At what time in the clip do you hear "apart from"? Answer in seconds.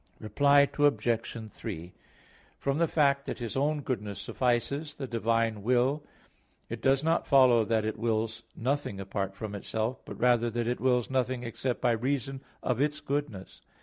8.99-9.53